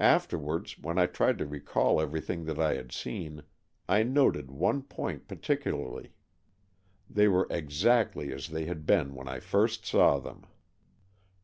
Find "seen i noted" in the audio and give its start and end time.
2.90-4.50